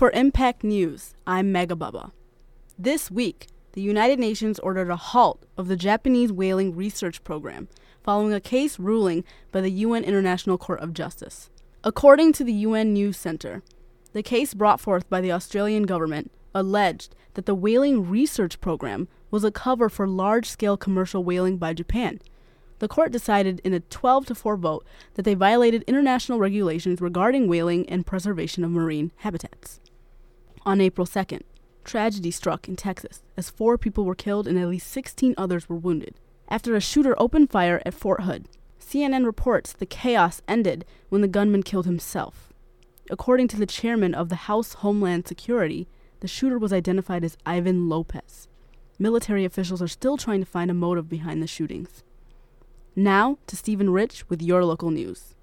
[0.00, 2.12] For Impact News, I'm Mega Bubba.
[2.78, 7.68] This week, the United Nations ordered a halt of the Japanese whaling research program
[8.02, 11.50] following a case ruling by the UN International Court of Justice.
[11.84, 13.62] According to the UN News Center,
[14.14, 19.44] the case brought forth by the Australian government alleged that the whaling research program was
[19.44, 22.22] a cover for large scale commercial whaling by Japan.
[22.78, 27.48] The court decided in a 12 to 4 vote that they violated international regulations regarding
[27.48, 29.78] whaling and preservation of marine habitats.
[30.66, 31.40] On April 2nd,
[31.84, 35.76] tragedy struck in Texas as four people were killed and at least 16 others were
[35.76, 36.14] wounded
[36.50, 38.48] after a shooter opened fire at Fort Hood.
[38.78, 42.52] CNN reports the chaos ended when the gunman killed himself.
[43.08, 45.88] According to the chairman of the House Homeland Security,
[46.20, 48.48] the shooter was identified as Ivan Lopez.
[48.98, 52.02] Military officials are still trying to find a motive behind the shootings.
[52.94, 55.34] Now to Stephen Rich with your local news.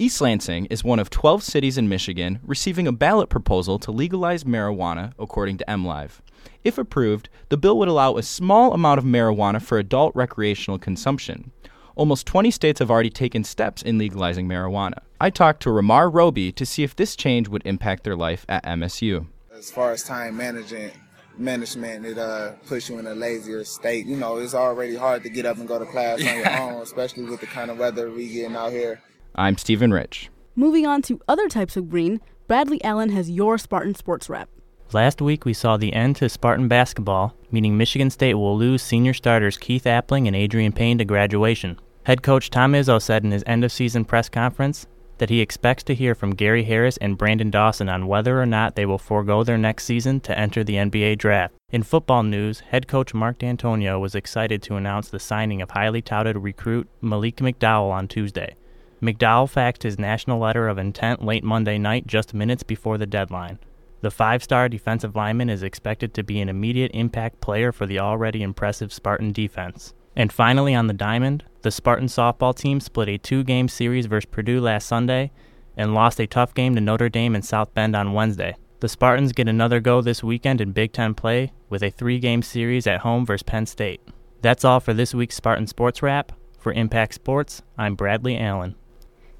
[0.00, 4.44] East Lansing is one of 12 cities in Michigan receiving a ballot proposal to legalize
[4.44, 6.20] marijuana, according to MLive.
[6.64, 11.52] If approved, the bill would allow a small amount of marijuana for adult recreational consumption.
[11.96, 15.00] Almost 20 states have already taken steps in legalizing marijuana.
[15.20, 18.64] I talked to Ramar Roby to see if this change would impact their life at
[18.64, 19.26] MSU.
[19.52, 20.94] As far as time management,
[21.36, 24.06] management, it uh, puts you in a lazier state.
[24.06, 26.80] You know, it's already hard to get up and go to class on your own,
[26.80, 29.02] especially with the kind of weather we getting out here.
[29.34, 30.28] I'm Stephen Rich.
[30.56, 34.48] Moving on to other types of green, Bradley Allen has your Spartan Sports Wrap.
[34.92, 39.14] Last week, we saw the end to Spartan basketball, meaning Michigan State will lose senior
[39.14, 41.78] starters Keith Appling and Adreian Payne to graduation.
[42.04, 44.86] Head coach Tom Izzo said in his end of season press conference
[45.18, 48.74] that he expects to hear from Gary Harris and Branden Dawson on whether or not
[48.74, 51.54] they will forego their next season to enter the NBA draft.
[51.70, 56.02] In football news, head coach Mark Dantonio was excited to announce the signing of highly
[56.02, 58.56] touted recruit Malik McDowell on Tuesday.
[59.02, 63.58] McDowell faxed his national letter of intent late Monday night just minutes before the deadline.
[64.02, 67.98] The five star defensive lineman is expected to be an immediate impact player for the
[67.98, 69.94] already impressive Spartan defense.
[70.16, 74.28] And finally, on the diamond, the Spartan softball team split a two game series versus
[74.30, 75.30] Purdue last Sunday
[75.76, 78.56] and lost a tough game to Notre Dame in South Bend on Wednesday.
[78.80, 82.42] The Spartans get another go this weekend in Big Ten play with a three game
[82.42, 84.00] series at home versus Penn State.
[84.42, 86.32] That's all for this week's Spartan Sports Wrap.
[86.58, 88.74] For Impact Sports, I'm Bradley Allen.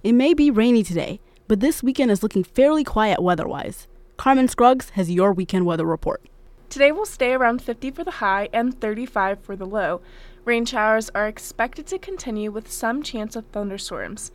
[0.02, 3.86] It may be rainy today, but this weekend is looking fairly quiet weather wise.
[4.16, 6.22] Carmen Scruggs has your weekend weather report.
[6.70, 10.00] Today will stay around 50 for the high and 35 for the low.
[10.46, 14.32] Rain showers are expected to continue with some chance of thunderstorms.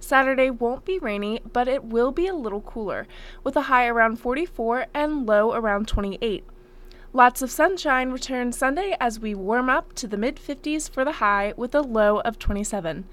[0.00, 3.06] Saturday won't be rainy, but it will be a little cooler,
[3.44, 6.42] with a high around 44 and low around 28.
[7.12, 11.12] Lots of sunshine returns Sunday as we warm up to the mid 50s for the
[11.12, 13.04] high with a low of 27.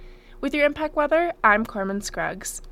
[0.41, 2.63] With your impact weather, I'm Carmen Scruggs.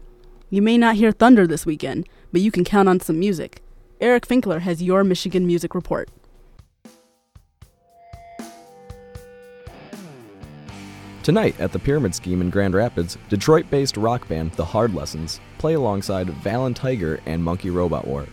[0.50, 3.62] You may not hear thunder this weekend, but you can count on some music.
[4.02, 6.10] Eric Finkler has your Michigan Music Report.
[11.22, 15.40] Tonight at the Pyramid Scheme in Grand Rapids, Detroit based rock band The Hard Lessons
[15.60, 18.26] play alongside Valen Tiger and Monkey Robot War.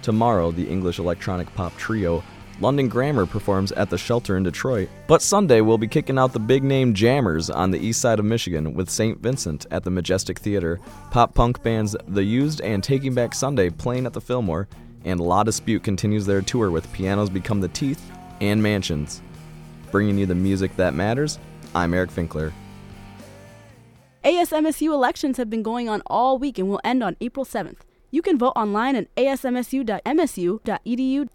[0.00, 2.24] Tomorrow, the English electronic pop trio
[2.64, 4.88] London Grammar performs at the Shelter in Detroit.
[5.06, 8.24] But Sunday, we'll be kicking out the big name Jammers on the east side of
[8.24, 9.20] Michigan with St.
[9.20, 10.80] Vincent at the Majestic Theater,
[11.10, 14.66] pop punk bands The Used and Taking Back Sunday playing at the Fillmore,
[15.04, 18.10] and La Dispute continues their tour with Pianos Become the Teeth
[18.40, 19.20] and Mansions.
[19.90, 21.38] Bringing you the music that matters,
[21.74, 22.50] I'm Eric Finkler.
[24.24, 27.80] ASMSU elections have been going on all week and will end on April 7th.
[28.14, 29.88] You can vote online at asmsu.msu.edu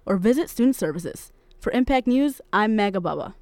[0.06, 1.34] or visit Student Services.
[1.60, 3.34] For Impact News, I'm Maga Bubba.